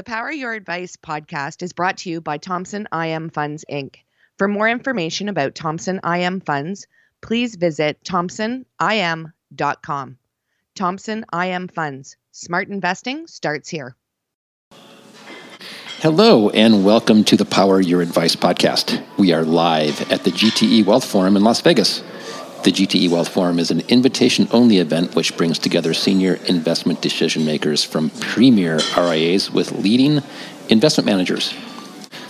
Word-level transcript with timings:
The 0.00 0.04
Power 0.04 0.32
Your 0.32 0.54
Advice 0.54 0.96
podcast 0.96 1.62
is 1.62 1.74
brought 1.74 1.98
to 1.98 2.08
you 2.08 2.22
by 2.22 2.38
Thompson 2.38 2.88
IM 2.90 3.28
Funds 3.28 3.66
Inc. 3.70 3.96
For 4.38 4.48
more 4.48 4.66
information 4.66 5.28
about 5.28 5.54
Thompson 5.54 6.00
IM 6.02 6.40
Funds, 6.40 6.86
please 7.20 7.54
visit 7.56 8.02
thompsonim.com. 8.02 8.64
Thompson 10.74 11.24
IM 11.34 11.68
Funds. 11.68 12.16
Smart 12.32 12.68
investing 12.68 13.26
starts 13.26 13.68
here. 13.68 13.94
Hello, 15.98 16.48
and 16.48 16.82
welcome 16.82 17.22
to 17.24 17.36
the 17.36 17.44
Power 17.44 17.78
Your 17.78 18.00
Advice 18.00 18.34
podcast. 18.34 19.04
We 19.18 19.34
are 19.34 19.44
live 19.44 20.10
at 20.10 20.24
the 20.24 20.30
GTE 20.30 20.86
Wealth 20.86 21.04
Forum 21.04 21.36
in 21.36 21.44
Las 21.44 21.60
Vegas. 21.60 22.02
The 22.62 22.72
GTE 22.72 23.08
Wealth 23.08 23.30
Forum 23.30 23.58
is 23.58 23.70
an 23.70 23.80
invitation 23.88 24.46
only 24.52 24.80
event 24.80 25.14
which 25.14 25.34
brings 25.38 25.58
together 25.58 25.94
senior 25.94 26.34
investment 26.46 27.00
decision 27.00 27.46
makers 27.46 27.82
from 27.84 28.10
premier 28.20 28.80
RIAs 28.94 29.50
with 29.50 29.72
leading 29.72 30.20
investment 30.68 31.06
managers. 31.06 31.54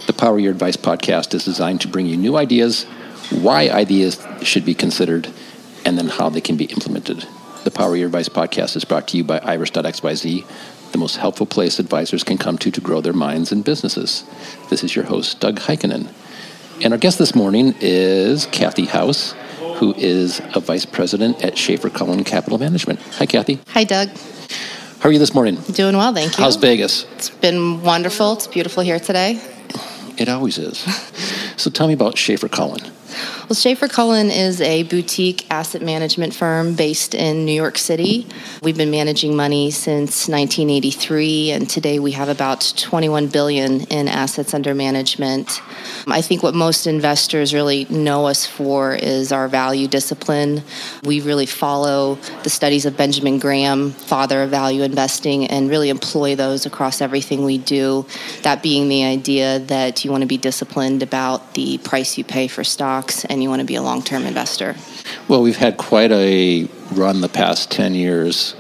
The 0.07 0.13
Power 0.13 0.39
Your 0.39 0.53
Advice 0.53 0.77
podcast 0.77 1.35
is 1.35 1.45
designed 1.45 1.81
to 1.81 1.89
bring 1.89 2.07
you 2.07 2.17
new 2.17 2.37
ideas, 2.37 2.85
why 3.43 3.71
ideas 3.71 4.25
should 4.43 4.65
be 4.65 4.73
considered, 4.73 5.29
and 5.85 5.99
then 5.99 6.07
how 6.07 6.29
they 6.29 6.41
can 6.41 6.57
be 6.57 6.67
implemented. 6.67 7.27
The 7.65 7.73
Power 7.73 7.97
Your 7.97 8.07
Advice 8.07 8.29
podcast 8.29 8.77
is 8.77 8.85
brought 8.85 9.09
to 9.09 9.17
you 9.17 9.25
by 9.25 9.41
Iris.xyz, 9.41 10.45
the 10.93 10.99
most 10.99 11.17
helpful 11.17 11.47
place 11.47 11.81
advisors 11.81 12.23
can 12.23 12.39
come 12.39 12.57
to 12.59 12.71
to 12.71 12.81
grow 12.81 13.01
their 13.01 13.13
minds 13.13 13.51
and 13.51 13.65
businesses. 13.65 14.25
This 14.69 14.85
is 14.85 14.95
your 14.95 15.07
host, 15.07 15.41
Doug 15.41 15.59
Heikkinen. 15.59 16.09
And 16.85 16.93
our 16.93 16.99
guest 16.99 17.19
this 17.19 17.35
morning 17.35 17.75
is 17.81 18.47
Kathy 18.47 18.87
House, 18.87 19.35
who 19.81 19.95
is 19.95 20.43
a 20.55 20.61
vice 20.61 20.85
president 20.85 21.43
at 21.43 21.55
Schafer 21.55 21.93
Cullen 21.93 22.23
Capital 22.23 22.59
Management. 22.59 23.01
Hi, 23.15 23.25
Kathy. 23.25 23.59
Hi, 23.69 23.85
Doug. 23.85 24.11
How 25.01 25.09
are 25.09 25.13
you 25.13 25.19
this 25.19 25.35
morning? 25.35 25.57
Doing 25.73 25.97
well, 25.97 26.13
thank 26.13 26.37
you. 26.37 26.45
How's 26.45 26.57
Vegas? 26.57 27.07
It's 27.17 27.31
been 27.31 27.83
wonderful. 27.83 28.35
It's 28.35 28.47
beautiful 28.47 28.83
here 28.83 29.01
today. 29.01 29.41
It 30.19 30.29
always 30.29 30.59
is. 30.59 30.77
so 31.57 31.71
tell 31.71 31.89
me 31.89 31.95
about 31.95 32.17
Schafer 32.17 32.51
Cullen. 32.51 32.93
Well, 33.51 33.57
Schafer 33.57 33.91
Cullen 33.91 34.31
is 34.31 34.61
a 34.61 34.85
boutique 34.85 35.45
asset 35.51 35.83
management 35.83 36.35
firm 36.35 36.75
based 36.75 37.17
in 37.17 37.45
New 37.45 37.53
York 37.53 37.79
City. 37.79 38.27
We've 38.63 38.77
been 38.77 38.93
managing 38.93 39.35
money 39.35 39.73
since 39.73 40.29
1983, 40.29 41.51
and 41.51 41.69
today 41.69 41.99
we 41.99 42.13
have 42.13 42.29
about 42.29 42.73
21 42.77 43.27
billion 43.27 43.81
in 43.87 44.07
assets 44.07 44.55
under 44.55 44.73
management. 44.73 45.61
I 46.07 46.23
think 46.23 46.45
what 46.45 46.55
most 46.55 46.87
investors 46.87 47.53
really 47.53 47.87
know 47.91 48.27
us 48.27 48.47
for 48.47 48.95
is 48.95 49.33
our 49.33 49.49
value 49.49 49.89
discipline. 49.89 50.63
We 51.03 51.21
really 51.21 51.47
follow 51.47 52.17
the 52.45 52.51
studies 52.51 52.87
of 52.87 52.97
Benjamin 52.97 53.41
Graham, 53.41 53.91
father 53.91 54.43
of 54.43 54.51
value 54.51 54.83
investing, 54.83 55.49
and 55.49 55.69
really 55.69 55.89
employ 55.89 56.37
those 56.37 56.67
across 56.67 57.01
everything 57.01 57.45
we 57.45 57.59
do. 57.59 58.07
That 58.43 58.63
being 58.63 58.89
the 58.89 59.03
idea 59.03 59.59
that 59.59 60.05
you 60.05 60.13
want 60.13 60.23
to 60.23 60.29
be 60.29 60.39
disciplined 60.39 61.03
about 61.03 61.55
the 61.55 61.79
price 61.79 62.17
you 62.17 62.23
pay 62.23 62.47
for 62.47 62.63
stocks 63.11 63.25
and 63.31 63.43
you 63.43 63.49
want 63.49 63.61
to 63.61 63.67
be 63.67 63.75
a 63.75 63.83
long 63.83 64.03
term 64.03 64.25
investor. 64.25 64.77
Well, 65.29 65.43
we've 65.43 65.57
had 65.57 65.77
quite 65.77 66.13
a 66.13 66.69
run 66.93 67.21
the 67.21 67.29
past 67.29 67.71
10 67.71 67.95
years 67.95 68.55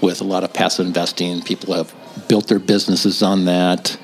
with 0.00 0.20
a 0.20 0.24
lot 0.24 0.44
of 0.44 0.52
passive 0.52 0.86
investing. 0.86 1.42
People 1.42 1.74
have 1.74 1.94
built 2.28 2.48
their 2.48 2.58
businesses 2.58 3.22
on 3.22 3.44
that. 3.46 3.96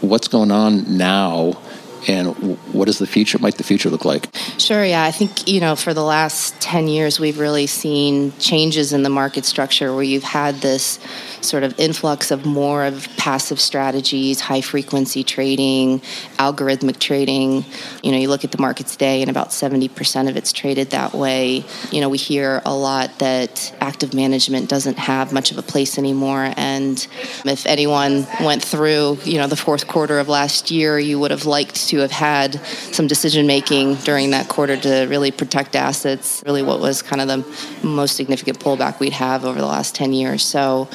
What's 0.00 0.28
going 0.28 0.50
on 0.50 0.96
now 0.96 1.60
and 2.08 2.56
what 2.72 2.86
does 2.86 2.98
the 2.98 3.06
future 3.06 3.38
might 3.38 3.56
the 3.56 3.64
future 3.64 3.90
look 3.90 4.04
like? 4.04 4.28
Sure 4.58 4.84
yeah. 4.84 5.04
I 5.04 5.10
think 5.10 5.48
you 5.48 5.60
know 5.60 5.76
for 5.76 5.92
the 5.92 6.02
last 6.02 6.60
10 6.60 6.88
years 6.88 7.18
we've 7.18 7.38
really 7.38 7.66
seen 7.66 8.32
changes 8.38 8.92
in 8.92 9.02
the 9.02 9.10
market 9.10 9.44
structure 9.44 9.94
where 9.94 10.04
you've 10.04 10.22
had 10.22 10.56
this 10.56 10.98
sort 11.40 11.62
of 11.62 11.78
influx 11.78 12.30
of 12.30 12.44
more 12.46 12.84
of 12.84 13.08
passive 13.16 13.60
strategies 13.60 14.40
high 14.40 14.60
frequency 14.60 15.24
trading 15.24 16.00
algorithmic 16.38 16.98
trading. 16.98 17.64
You 18.02 18.12
know 18.12 18.18
you 18.18 18.28
look 18.28 18.44
at 18.44 18.52
the 18.52 18.60
market 18.60 18.86
today 18.86 19.22
and 19.22 19.30
about 19.30 19.50
70% 19.50 20.28
of 20.28 20.36
it's 20.36 20.52
traded 20.52 20.90
that 20.90 21.12
way. 21.12 21.64
You 21.90 22.00
know 22.00 22.08
we 22.08 22.18
hear 22.18 22.62
a 22.64 22.74
lot 22.74 23.18
that 23.18 23.74
active 23.80 24.14
management 24.14 24.68
doesn't 24.68 24.98
have 24.98 25.32
much 25.32 25.50
of 25.50 25.58
a 25.58 25.62
place 25.62 25.98
anymore. 25.98 26.52
And 26.56 27.04
if 27.44 27.66
anyone 27.66 28.26
went 28.40 28.62
through 28.62 29.18
you 29.24 29.38
know 29.38 29.46
the 29.46 29.56
fourth 29.56 29.86
quarter 29.86 30.18
of 30.18 30.28
last 30.28 30.70
year 30.70 30.98
you 30.98 31.18
would 31.18 31.30
have 31.30 31.46
liked 31.46 31.88
to 31.88 31.95
to 31.96 32.02
have 32.02 32.10
had 32.10 32.64
some 32.92 33.06
decision 33.06 33.46
making 33.46 33.96
during 33.96 34.30
that 34.30 34.48
quarter 34.48 34.76
to 34.76 35.06
really 35.06 35.30
protect 35.30 35.74
assets, 35.76 36.42
really 36.46 36.62
what 36.62 36.80
was 36.80 37.02
kind 37.02 37.20
of 37.20 37.28
the 37.28 37.86
most 37.86 38.16
significant 38.16 38.58
pullback 38.60 39.00
we'd 39.00 39.12
have 39.12 39.44
over 39.44 39.58
the 39.58 39.66
last 39.66 39.94
10 39.94 40.12
years. 40.12 40.42
So, 40.42 40.88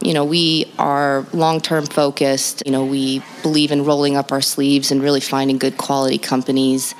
you 0.00 0.14
know, 0.14 0.24
we 0.24 0.72
are 0.78 1.26
long 1.32 1.60
term 1.60 1.86
focused. 1.86 2.62
You 2.64 2.72
know, 2.72 2.84
we 2.84 3.22
believe 3.42 3.72
in 3.72 3.84
rolling 3.84 4.16
up 4.16 4.32
our 4.32 4.40
sleeves 4.40 4.90
and 4.90 5.02
really 5.02 5.20
finding 5.20 5.58
good 5.58 5.76
quality 5.76 6.18
companies. 6.18 6.94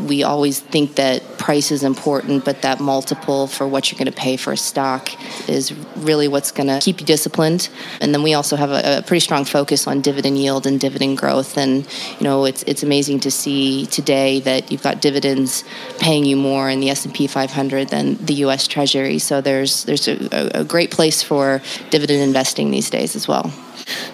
We 0.00 0.22
always 0.22 0.60
think 0.60 0.96
that 0.96 1.22
price 1.38 1.70
is 1.70 1.82
important, 1.82 2.44
but 2.44 2.62
that 2.62 2.80
multiple 2.80 3.46
for 3.46 3.66
what 3.66 3.90
you're 3.90 3.98
going 3.98 4.12
to 4.12 4.18
pay 4.18 4.36
for 4.36 4.52
a 4.52 4.56
stock 4.56 5.08
is 5.48 5.72
really 5.96 6.28
what's 6.28 6.50
going 6.50 6.66
to 6.66 6.80
keep 6.80 7.00
you 7.00 7.06
disciplined. 7.06 7.68
And 8.00 8.14
then 8.14 8.22
we 8.22 8.34
also 8.34 8.56
have 8.56 8.70
a, 8.70 8.98
a 8.98 9.02
pretty 9.02 9.20
strong 9.20 9.44
focus 9.44 9.86
on 9.86 10.00
dividend 10.00 10.38
yield 10.38 10.66
and 10.66 10.78
dividend 10.80 11.18
growth. 11.18 11.56
And, 11.56 11.86
you 12.18 12.24
know, 12.24 12.44
it's, 12.44 12.62
it's 12.64 12.82
amazing 12.82 13.20
to 13.20 13.30
see 13.30 13.86
today 13.86 14.40
that 14.40 14.70
you've 14.70 14.82
got 14.82 15.00
dividends 15.00 15.64
paying 15.98 16.24
you 16.24 16.36
more 16.36 16.68
in 16.68 16.80
the 16.80 16.90
S&P 16.90 17.26
500 17.26 17.88
than 17.88 18.16
the 18.16 18.34
U.S. 18.34 18.66
Treasury. 18.66 19.18
So 19.18 19.40
there's 19.40 19.84
there's 19.84 20.08
a, 20.08 20.50
a 20.54 20.64
great 20.64 20.90
place 20.90 21.22
for 21.22 21.62
dividend 21.90 22.22
investing 22.22 22.70
these 22.70 22.90
days 22.90 23.16
as 23.16 23.28
well. 23.28 23.50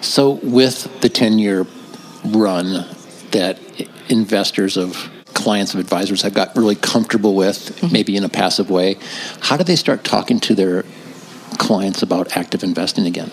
So 0.01 0.31
with 0.43 1.01
the 1.01 1.09
10-year 1.09 1.65
run 2.25 2.85
that 3.31 3.59
investors 4.09 4.77
of 4.77 5.09
clients 5.45 5.75
of 5.75 5.79
advisors 5.79 6.23
have 6.23 6.33
got 6.33 6.55
really 6.55 6.73
comfortable 6.75 7.35
with, 7.35 7.75
mm-hmm. 7.75 7.93
maybe 7.93 8.17
in 8.17 8.23
a 8.23 8.29
passive 8.29 8.71
way, 8.71 8.97
how 9.41 9.55
do 9.55 9.63
they 9.63 9.75
start 9.75 10.03
talking 10.03 10.39
to 10.39 10.55
their 10.55 10.83
clients 11.59 12.01
about 12.01 12.35
active 12.35 12.63
investing 12.63 13.05
again? 13.05 13.31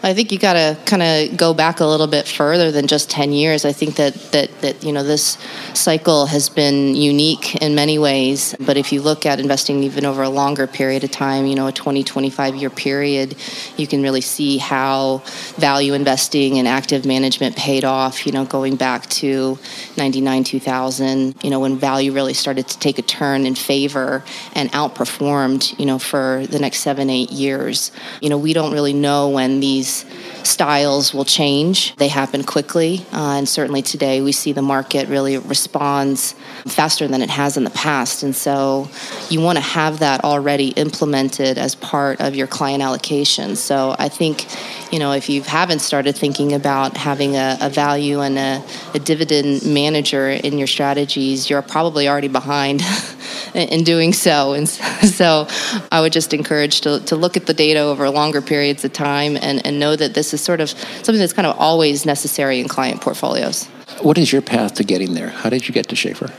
I 0.00 0.14
think 0.14 0.30
you 0.30 0.38
got 0.38 0.52
to 0.52 0.78
kind 0.86 1.02
of 1.02 1.36
go 1.36 1.54
back 1.54 1.80
a 1.80 1.84
little 1.84 2.06
bit 2.06 2.28
further 2.28 2.70
than 2.70 2.86
just 2.86 3.10
10 3.10 3.32
years. 3.32 3.64
I 3.64 3.72
think 3.72 3.96
that, 3.96 4.14
that, 4.32 4.60
that, 4.60 4.84
you 4.84 4.92
know, 4.92 5.02
this 5.02 5.36
cycle 5.74 6.26
has 6.26 6.48
been 6.48 6.94
unique 6.94 7.56
in 7.56 7.74
many 7.74 7.98
ways. 7.98 8.54
But 8.60 8.76
if 8.76 8.92
you 8.92 9.02
look 9.02 9.26
at 9.26 9.40
investing 9.40 9.82
even 9.82 10.04
over 10.04 10.22
a 10.22 10.28
longer 10.28 10.68
period 10.68 11.02
of 11.02 11.10
time, 11.10 11.46
you 11.46 11.56
know, 11.56 11.66
a 11.66 11.72
20, 11.72 12.04
25 12.04 12.54
year 12.54 12.70
period, 12.70 13.36
you 13.76 13.88
can 13.88 14.00
really 14.02 14.20
see 14.20 14.58
how 14.58 15.22
value 15.56 15.94
investing 15.94 16.58
and 16.58 16.68
active 16.68 17.04
management 17.04 17.56
paid 17.56 17.84
off, 17.84 18.24
you 18.24 18.30
know, 18.30 18.44
going 18.44 18.76
back 18.76 19.08
to 19.08 19.58
99, 19.96 20.44
2000, 20.44 21.42
you 21.42 21.50
know, 21.50 21.58
when 21.58 21.76
value 21.76 22.12
really 22.12 22.34
started 22.34 22.68
to 22.68 22.78
take 22.78 22.98
a 22.98 23.02
turn 23.02 23.46
in 23.46 23.56
favor 23.56 24.22
and 24.54 24.70
outperformed, 24.70 25.76
you 25.78 25.86
know, 25.86 25.98
for 25.98 26.46
the 26.46 26.60
next 26.60 26.80
seven, 26.80 27.10
eight 27.10 27.32
years. 27.32 27.90
You 28.20 28.28
know, 28.28 28.38
we 28.38 28.52
don't 28.52 28.72
really 28.72 28.92
know 28.92 29.30
when 29.30 29.58
these 29.58 29.87
these 29.88 30.04
styles 30.42 31.14
will 31.14 31.24
change. 31.24 31.96
They 31.96 32.08
happen 32.08 32.44
quickly, 32.44 33.04
uh, 33.12 33.36
and 33.38 33.48
certainly 33.48 33.82
today 33.82 34.20
we 34.20 34.32
see 34.32 34.52
the 34.52 34.62
market 34.62 35.08
really 35.08 35.38
responds 35.38 36.34
faster 36.66 37.08
than 37.08 37.22
it 37.22 37.30
has 37.30 37.56
in 37.56 37.64
the 37.64 37.70
past. 37.70 38.22
And 38.22 38.34
so 38.34 38.88
you 39.30 39.40
want 39.40 39.56
to 39.56 39.64
have 39.64 40.00
that 40.00 40.24
already 40.24 40.68
implemented 40.68 41.58
as 41.58 41.74
part 41.74 42.20
of 42.20 42.34
your 42.34 42.46
client 42.46 42.82
allocation. 42.82 43.56
So 43.56 43.94
I 43.98 44.08
think, 44.08 44.46
you 44.92 44.98
know, 44.98 45.12
if 45.12 45.28
you 45.28 45.42
haven't 45.42 45.80
started 45.80 46.16
thinking 46.16 46.52
about 46.52 46.96
having 46.96 47.36
a, 47.36 47.56
a 47.60 47.70
value 47.70 48.20
and 48.20 48.38
a, 48.38 48.62
a 48.94 48.98
dividend 48.98 49.64
manager 49.64 50.28
in 50.28 50.58
your 50.58 50.66
strategies, 50.66 51.48
you're 51.48 51.62
probably 51.62 52.08
already 52.08 52.28
behind. 52.28 52.82
in 53.54 53.84
doing 53.84 54.12
so. 54.12 54.52
And 54.52 54.68
so 54.68 55.46
I 55.90 56.00
would 56.00 56.12
just 56.12 56.34
encourage 56.34 56.80
to, 56.82 57.00
to 57.00 57.16
look 57.16 57.36
at 57.36 57.46
the 57.46 57.54
data 57.54 57.80
over 57.80 58.08
longer 58.10 58.42
periods 58.42 58.84
of 58.84 58.92
time 58.92 59.36
and, 59.36 59.64
and 59.66 59.78
know 59.78 59.96
that 59.96 60.14
this 60.14 60.34
is 60.34 60.40
sort 60.40 60.60
of 60.60 60.70
something 60.70 61.18
that's 61.18 61.32
kind 61.32 61.46
of 61.46 61.56
always 61.58 62.06
necessary 62.06 62.60
in 62.60 62.68
client 62.68 63.00
portfolios. 63.00 63.66
What 64.02 64.18
is 64.18 64.32
your 64.32 64.42
path 64.42 64.74
to 64.74 64.84
getting 64.84 65.14
there? 65.14 65.28
How 65.28 65.50
did 65.50 65.66
you 65.66 65.74
get 65.74 65.88
to 65.88 65.96
Schafer? 65.96 66.32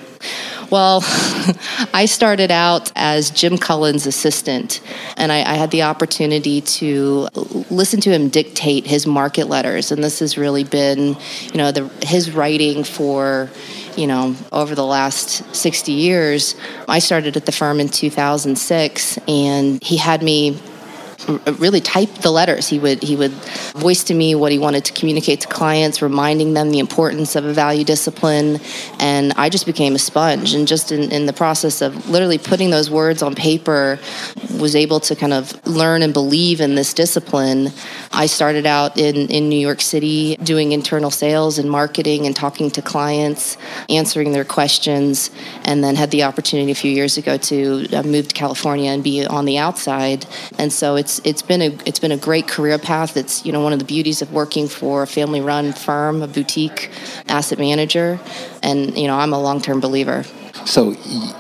Well, 0.70 1.02
I 1.94 2.06
started 2.06 2.52
out 2.52 2.92
as 2.96 3.32
Jim 3.32 3.58
Cullen's 3.58 4.06
assistant, 4.06 4.82
and 5.18 5.32
I, 5.32 5.40
I, 5.40 5.56
had 5.56 5.72
the 5.72 5.82
opportunity 5.84 6.62
to 6.62 7.28
listen 7.72 8.02
to 8.02 8.12
him 8.12 8.30
dictate 8.30 8.86
his 8.86 9.08
market 9.08 9.48
letters. 9.48 9.92
And 9.92 10.04
this 10.04 10.20
has 10.20 10.38
really 10.38 10.64
been, 10.64 11.18
you 11.52 11.58
know, 11.58 11.72
the, 11.72 11.88
his 12.06 12.32
writing 12.32 12.84
for, 12.84 13.50
you 14.00 14.08
know, 14.08 14.34
over 14.54 14.76
the 14.76 14.86
last 14.86 15.54
60 15.54 15.92
years. 15.92 16.56
I 16.88 17.00
started 17.00 17.36
at 17.36 17.46
the 17.46 17.52
firm 17.52 17.82
in 17.82 17.90
2006, 17.90 19.20
and 19.28 19.84
he 19.84 19.98
had 19.98 20.24
me 20.24 20.58
really 21.58 21.82
type 21.82 22.10
the 22.16 22.32
letters. 22.32 22.68
He 22.68 22.80
would 22.80 23.04
he 23.04 23.16
would 23.16 23.32
voice 23.76 24.04
to 24.06 24.14
me 24.14 24.36
what 24.36 24.52
he 24.52 24.60
wanted 24.60 24.86
to 24.86 24.94
communicate 24.94 25.42
to 25.42 25.48
clients, 25.48 26.02
reminding 26.02 26.54
them 26.54 26.72
the 26.72 26.80
importance 26.80 27.36
of 27.36 27.46
a 27.46 27.54
value 27.54 27.84
discipline, 27.84 28.60
and 29.00 29.34
I 29.34 29.50
just 29.50 29.66
became 29.66 29.96
a 29.96 30.00
sponge. 30.00 30.54
And 30.54 30.68
just 30.68 30.92
in, 30.92 31.12
in 31.12 31.26
the 31.26 31.34
process 31.34 31.82
of 31.82 32.10
literally 32.10 32.38
putting 32.38 32.70
those 32.70 32.90
words 32.90 33.22
on 33.22 33.36
paper, 33.36 34.00
was 34.60 34.76
able 34.76 35.00
to 35.02 35.16
kind 35.16 35.34
of 35.34 35.66
learn 35.68 36.02
and 36.02 36.14
believe 36.14 36.62
in 36.62 36.76
this 36.76 36.94
discipline. 36.94 37.70
I 38.12 38.26
started 38.26 38.66
out 38.66 38.98
in 38.98 39.28
in 39.28 39.50
New 39.50 39.60
York 39.60 39.82
City 39.82 40.36
doing 40.38 40.72
internal 40.72 41.12
sales 41.12 41.60
and 41.60 41.70
marketing 41.70 42.26
and 42.26 42.36
talking 42.36 42.72
to 42.72 42.82
clients, 42.82 43.58
answering 43.90 44.32
their 44.32 44.46
questions, 44.46 45.32
and 45.64 45.84
then 45.84 45.96
had 45.96 46.12
the 46.12 46.24
opportunity 46.24 46.72
a 46.72 46.76
few 46.76 46.92
years 46.92 47.18
ago 47.18 47.38
to 47.38 47.88
uh, 47.94 48.04
move 48.04 48.28
to 48.30 48.36
California 48.36 48.92
and 48.92 49.04
be 49.04 49.26
on 49.26 49.46
the 49.46 49.58
outside. 49.58 50.26
And 50.58 50.72
so 50.72 50.96
it's 50.96 51.19
it's 51.24 51.42
been 51.42 51.62
a 51.62 51.78
it's 51.86 52.00
been 52.00 52.12
a 52.12 52.18
great 52.18 52.48
career 52.48 52.78
path. 52.78 53.18
It's 53.18 53.46
you 53.46 53.52
know 53.52 53.62
one 53.62 53.74
of 53.74 53.80
the 53.80 53.86
beauties 53.86 54.22
of 54.22 54.32
working 54.32 54.68
for 54.68 55.04
a 55.04 55.08
family 55.08 55.42
run 55.42 55.74
firm, 55.74 56.22
a 56.22 56.28
boutique 56.28 56.90
asset 57.28 57.60
manager, 57.60 58.20
and 58.64 58.98
you 58.98 59.08
know 59.08 59.18
I'm 59.18 59.34
a 59.34 59.40
long 59.40 59.62
term 59.62 59.80
believer. 59.80 60.24
So 60.66 60.96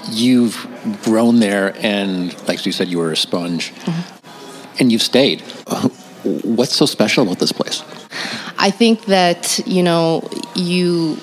you've 0.09 0.67
grown 1.03 1.39
there, 1.39 1.75
and 1.79 2.35
like 2.47 2.65
you 2.65 2.71
said, 2.71 2.87
you 2.87 2.97
were 2.97 3.11
a 3.11 3.17
sponge, 3.17 3.73
mm-hmm. 3.73 4.77
and 4.79 4.91
you've 4.91 5.01
stayed. 5.01 5.41
What's 6.23 6.75
so 6.75 6.85
special 6.85 7.23
about 7.23 7.39
this 7.39 7.51
place? 7.51 7.83
I 8.57 8.71
think 8.71 9.05
that 9.05 9.59
you 9.65 9.83
know 9.83 10.29
you 10.55 11.17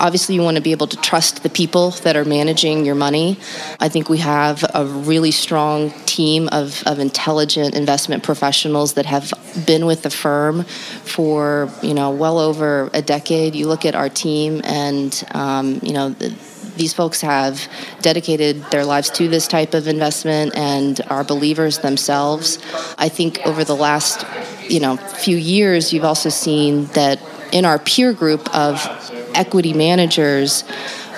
obviously 0.00 0.34
you 0.34 0.42
want 0.42 0.56
to 0.56 0.62
be 0.62 0.72
able 0.72 0.86
to 0.86 0.96
trust 0.98 1.42
the 1.42 1.50
people 1.50 1.90
that 2.02 2.16
are 2.16 2.24
managing 2.24 2.84
your 2.84 2.94
money. 2.94 3.38
I 3.80 3.88
think 3.88 4.08
we 4.08 4.18
have 4.18 4.64
a 4.74 4.84
really 4.84 5.30
strong 5.30 5.90
team 6.06 6.48
of, 6.52 6.82
of 6.86 6.98
intelligent 6.98 7.74
investment 7.74 8.22
professionals 8.22 8.94
that 8.94 9.06
have 9.06 9.32
been 9.66 9.86
with 9.86 10.02
the 10.02 10.10
firm 10.10 10.64
for 10.64 11.70
you 11.82 11.94
know 11.94 12.10
well 12.10 12.38
over 12.38 12.90
a 12.92 13.02
decade. 13.02 13.54
You 13.54 13.66
look 13.66 13.84
at 13.84 13.94
our 13.94 14.08
team, 14.08 14.60
and 14.64 15.24
um, 15.32 15.80
you 15.82 15.92
know. 15.92 16.10
The, 16.10 16.34
these 16.76 16.94
folks 16.94 17.20
have 17.22 17.68
dedicated 18.02 18.62
their 18.70 18.84
lives 18.84 19.10
to 19.10 19.26
this 19.26 19.48
type 19.48 19.74
of 19.74 19.88
investment 19.88 20.54
and 20.54 21.00
are 21.08 21.24
believers 21.24 21.78
themselves. 21.78 22.58
I 22.96 23.08
think 23.08 23.40
over 23.44 23.64
the 23.64 23.74
last, 23.74 24.24
you 24.68 24.78
know, 24.78 24.96
few 24.96 25.36
years, 25.36 25.92
you've 25.92 26.04
also 26.04 26.28
seen 26.28 26.84
that 26.94 27.20
in 27.52 27.64
our 27.64 27.78
peer 27.80 28.12
group 28.12 28.54
of 28.54 28.78
equity 29.38 29.72
managers, 29.72 30.64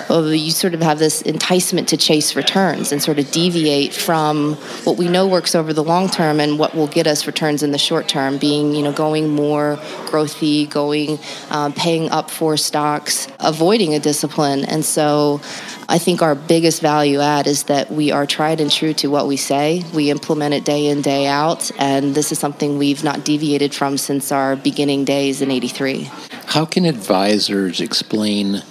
you 0.09 0.51
sort 0.51 0.73
of 0.73 0.81
have 0.81 0.99
this 0.99 1.21
enticement 1.21 1.87
to 1.89 1.97
chase 1.97 2.35
returns 2.35 2.91
and 2.91 3.01
sort 3.01 3.17
of 3.19 3.31
deviate 3.31 3.93
from 3.93 4.55
what 4.83 4.97
we 4.97 5.07
know 5.07 5.27
works 5.27 5.55
over 5.55 5.73
the 5.73 5.83
long 5.83 6.09
term 6.09 6.39
and 6.39 6.59
what 6.59 6.75
will 6.75 6.87
get 6.87 7.07
us 7.07 7.27
returns 7.27 7.63
in 7.63 7.71
the 7.71 7.77
short 7.77 8.07
term, 8.07 8.37
being 8.37 8.73
you 8.75 8.83
know 8.83 8.91
going 8.91 9.29
more 9.29 9.77
growthy, 10.05 10.69
going 10.69 11.17
um, 11.49 11.71
paying 11.73 12.09
up 12.09 12.29
for 12.29 12.57
stocks, 12.57 13.27
avoiding 13.39 13.93
a 13.93 13.99
discipline, 13.99 14.65
and 14.65 14.83
so. 14.83 15.41
I 15.89 15.97
think 15.97 16.21
our 16.21 16.35
biggest 16.35 16.81
value 16.81 17.19
add 17.19 17.47
is 17.47 17.63
that 17.63 17.91
we 17.91 18.11
are 18.11 18.25
tried 18.25 18.61
and 18.61 18.71
true 18.71 18.93
to 18.93 19.09
what 19.09 19.27
we 19.27 19.35
say. 19.35 19.83
We 19.93 20.09
implement 20.09 20.53
it 20.53 20.63
day 20.63 20.85
in, 20.87 21.01
day 21.01 21.27
out, 21.27 21.69
and 21.77 22.15
this 22.15 22.31
is 22.31 22.39
something 22.39 22.77
we've 22.77 23.03
not 23.03 23.25
deviated 23.25 23.75
from 23.75 23.97
since 23.97 24.31
our 24.31 24.55
beginning 24.55 25.03
days 25.03 25.41
in 25.41 25.51
83. 25.51 26.09
How 26.51 26.65
can 26.65 26.85
advisors 26.85 27.79
explain 27.79 28.61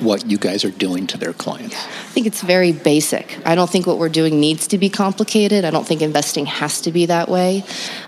what 0.00 0.26
you 0.26 0.38
guys 0.38 0.64
are 0.64 0.70
doing 0.70 1.06
to 1.08 1.18
their 1.18 1.32
clients? 1.32 1.76
I 1.76 2.10
think 2.12 2.26
it's 2.26 2.42
very 2.42 2.72
basic. 2.72 3.38
I 3.46 3.54
don't 3.54 3.70
think 3.70 3.86
what 3.86 3.98
we're 3.98 4.08
doing 4.08 4.40
needs 4.40 4.66
to 4.68 4.78
be 4.78 4.88
complicated. 4.88 5.64
I 5.64 5.70
don't 5.70 5.86
think 5.86 6.02
investing 6.02 6.46
has 6.46 6.80
to 6.82 6.92
be 6.92 7.06
that 7.06 7.28
way. 7.28 7.64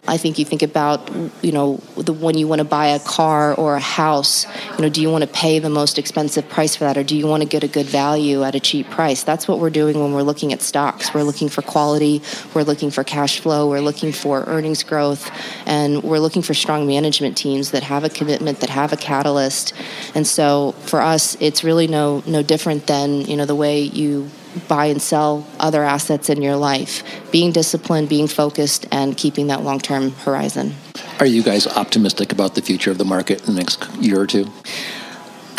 I 0.09 0.17
think 0.17 0.39
you 0.39 0.45
think 0.45 0.63
about, 0.63 1.11
you 1.43 1.53
know, 1.53 1.77
the 1.97 2.13
when 2.13 2.37
you 2.37 2.49
want 2.49 2.61
to 2.61 2.65
buy 2.65 2.89
a 2.89 3.01
car 3.01 3.55
or 3.55 3.77
a 3.77 3.81
house, 3.81 4.47
you 4.77 4.83
know, 4.83 4.89
do 4.89 5.01
you 5.01 5.11
want 5.11 5.23
to 5.23 5.31
pay 5.31 5.59
the 5.59 5.71
most 5.71 5.99
expensive 5.99 6.49
price 6.49 6.77
for 6.77 6.85
that 6.85 6.97
or 6.97 7.05
do 7.05 7.17
you 7.17 7.27
want 7.27 7.43
to 7.43 7.49
get 7.49 7.63
a 7.63 7.69
good 7.69 7.87
value 7.87 8.43
at 8.43 8.55
a 8.55 8.61
cheap 8.61 8.89
price? 8.91 9.23
That's 9.23 9.47
what 9.47 9.59
we're 9.59 9.71
doing 9.71 10.01
when 10.01 10.13
we're 10.13 10.23
looking 10.23 10.53
at 10.53 10.63
stocks. 10.63 11.15
We're 11.15 11.23
looking 11.23 11.49
for 11.49 11.63
quality, 11.63 12.23
we're 12.55 12.63
looking 12.63 12.91
for 12.91 13.05
cash 13.05 13.41
flow, 13.41 13.69
we're 13.69 13.81
looking 13.81 14.13
for 14.13 14.45
earnings 14.47 14.83
growth, 14.83 15.31
and 15.67 16.03
we're 16.03 16.19
looking 16.19 16.43
for 16.43 16.55
strong 16.55 16.87
management 16.87 17.37
teams 17.37 17.71
that 17.71 17.83
have 17.83 18.05
a 18.05 18.09
commitment, 18.09 18.61
that 18.61 18.71
have 18.71 18.93
a 18.93 18.97
catalyst. 18.97 19.73
And 20.15 20.27
so 20.27 20.73
for 20.87 21.01
us, 21.01 21.37
it's 21.41 21.63
really 21.65 21.80
really 21.81 21.91
no 21.91 22.23
no 22.27 22.43
different 22.43 22.87
than 22.87 23.23
you 23.23 23.37
know 23.37 23.47
the 23.47 23.55
way 23.55 23.81
you 23.81 24.29
buy 24.69 24.87
and 24.87 25.01
sell 25.01 25.47
other 25.59 25.83
assets 25.83 26.29
in 26.29 26.43
your 26.43 26.57
life. 26.57 27.03
Being 27.31 27.53
disciplined, 27.53 28.09
being 28.09 28.29
focused, 28.29 28.87
and 28.91 29.17
keeping 29.17 29.47
that 29.47 29.63
long 29.63 29.81
term 29.81 30.11
horizon. 30.27 30.75
Are 31.21 31.27
you 31.27 31.43
guys 31.43 31.67
optimistic 31.67 32.33
about 32.33 32.55
the 32.55 32.63
future 32.63 32.91
of 32.91 32.99
the 32.99 33.05
market 33.05 33.41
in 33.41 33.55
the 33.55 33.61
next 33.61 33.89
year 33.97 34.21
or 34.21 34.27
two? 34.27 34.47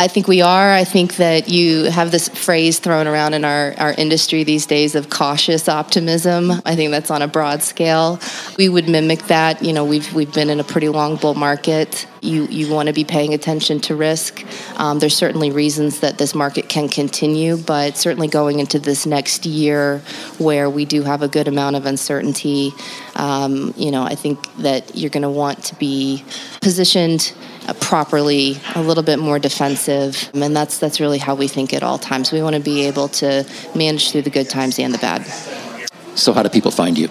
I 0.01 0.07
think 0.07 0.27
we 0.27 0.42
are. 0.42 0.74
I 0.74 0.83
think 0.83 1.18
that 1.18 1.48
you 1.48 1.83
have 1.83 2.09
this 2.09 2.27
phrase 2.27 2.80
thrown 2.80 3.06
around 3.06 3.36
in 3.36 3.45
our, 3.45 3.75
our 3.77 3.94
industry 3.94 4.44
these 4.44 4.65
days 4.65 4.95
of 4.95 5.12
cautious 5.12 5.69
optimism. 5.69 6.50
I 6.65 6.75
think 6.75 6.89
that's 6.89 7.12
on 7.12 7.21
a 7.21 7.27
broad 7.27 7.62
scale. 7.62 8.19
We 8.57 8.68
would 8.68 8.89
mimic 8.89 9.27
that. 9.27 9.62
You 9.62 9.74
know, 9.74 9.86
we've 9.86 10.12
we've 10.15 10.33
been 10.33 10.50
in 10.50 10.59
a 10.59 10.63
pretty 10.63 10.89
long 10.89 11.18
bull 11.18 11.36
market. 11.36 12.07
You 12.19 12.48
you 12.48 12.74
want 12.74 12.88
to 12.88 12.94
be 12.94 13.03
paying 13.03 13.36
attention 13.36 13.80
to 13.81 13.95
risk. 13.95 14.44
Um, 14.77 14.98
there's 14.98 15.15
certainly 15.15 15.51
reasons 15.51 16.00
that 16.00 16.18
this 16.18 16.33
market 16.33 16.68
can 16.68 16.89
continue, 16.89 17.57
but 17.57 17.95
certainly 17.95 18.27
going 18.27 18.59
into 18.59 18.80
this 18.80 19.06
next 19.06 19.45
year 19.45 20.00
where 20.39 20.68
we 20.68 20.83
do 20.83 21.03
have 21.03 21.21
a 21.21 21.27
good 21.27 21.48
amount 21.48 21.75
of 21.75 21.86
uncertainty, 21.86 22.71
um, 23.18 23.71
you 23.77 23.92
know, 23.92 24.01
I 24.01 24.15
think 24.15 24.39
that 24.57 24.95
you're 24.95 25.12
going 25.12 25.21
to 25.21 25.30
want 25.30 25.63
to 25.65 25.75
be 25.75 26.24
positioned 26.59 27.33
properly, 27.80 28.58
a 28.75 28.81
little 28.81 29.04
bit 29.04 29.19
more 29.19 29.40
defensive, 29.40 30.30
and 30.34 30.56
that's 30.56 30.80
that's 30.80 31.00
really 31.00 31.18
how 31.18 31.36
we 31.36 31.48
think 31.48 31.74
at 31.74 31.84
all 31.84 31.98
times. 31.98 32.31
We 32.31 32.42
want 32.42 32.56
to 32.56 32.62
be 32.62 32.88
able 32.88 33.08
to 33.10 33.46
manage 33.75 34.12
through 34.12 34.24
the 34.24 34.30
good 34.30 34.50
times 34.50 34.80
and 34.80 34.94
the 34.94 34.98
bad. 34.98 35.25
So, 36.16 36.34
how 36.34 36.44
do 36.44 36.50
people 36.50 36.72
find 36.72 36.98
you? 36.98 37.10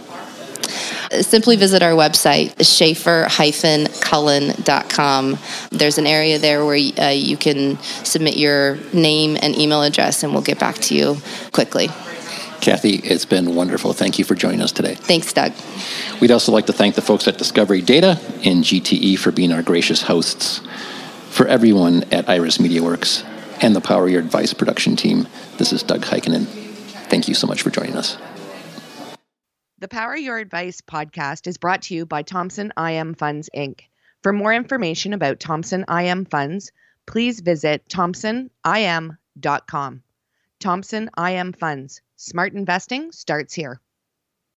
Simply 1.23 1.56
visit 1.56 1.82
our 1.82 1.93
website, 1.93 2.55
schafer-cullen.com. 2.56 5.38
There's 5.73 5.99
an 5.99 6.06
area 6.06 6.38
there 6.38 6.64
where 6.64 6.76
uh, 6.76 7.08
you 7.08 7.37
can 7.37 7.79
submit 8.05 8.37
your 8.37 8.76
name 8.93 9.37
and 9.43 9.58
email 9.58 9.82
address, 9.82 10.23
and 10.23 10.32
we'll 10.32 10.43
get 10.43 10.61
back 10.61 10.76
to 10.76 10.94
you 10.94 11.17
quickly. 11.50 11.88
Kathy, 12.60 12.96
it's 12.96 13.24
been 13.24 13.54
wonderful. 13.54 13.92
Thank 13.92 14.18
you 14.18 14.24
for 14.24 14.34
joining 14.34 14.60
us 14.60 14.72
today. 14.72 14.94
Thanks, 14.94 15.32
Doug. 15.32 15.52
We'd 16.20 16.30
also 16.30 16.52
like 16.52 16.66
to 16.66 16.72
thank 16.72 16.94
the 16.94 17.02
folks 17.02 17.26
at 17.26 17.38
Discovery 17.38 17.80
Data 17.80 18.20
and 18.44 18.62
GTE 18.62 19.18
for 19.18 19.32
being 19.32 19.52
our 19.52 19.62
gracious 19.62 20.02
hosts. 20.02 20.60
For 21.30 21.46
everyone 21.46 22.04
at 22.12 22.28
Iris 22.28 22.58
MediaWorks 22.58 23.24
and 23.62 23.74
the 23.74 23.80
Power 23.80 24.08
Your 24.08 24.20
Advice 24.20 24.52
production 24.52 24.96
team, 24.96 25.26
this 25.58 25.72
is 25.72 25.82
Doug 25.82 26.02
Heikkinen. 26.02 26.44
Thank 27.08 27.28
you 27.28 27.34
so 27.34 27.46
much 27.46 27.62
for 27.62 27.70
joining 27.70 27.96
us. 27.96 28.18
The 29.78 29.88
Power 29.88 30.16
Your 30.16 30.38
Advice 30.38 30.82
podcast 30.82 31.46
is 31.46 31.56
brought 31.56 31.82
to 31.82 31.94
you 31.94 32.04
by 32.04 32.22
Thompson 32.22 32.72
IM 32.78 33.14
Funds, 33.14 33.48
Inc. 33.56 33.80
For 34.22 34.32
more 34.32 34.52
information 34.52 35.14
about 35.14 35.40
Thompson 35.40 35.86
IM 35.88 36.26
Funds, 36.26 36.72
please 37.06 37.40
visit 37.40 37.88
thompsonim.com. 37.88 40.02
Thompson 40.61 41.11
IM 41.18 41.52
Funds 41.54 42.02
Smart 42.22 42.52
investing 42.52 43.12
starts 43.12 43.54
here. 43.54 43.80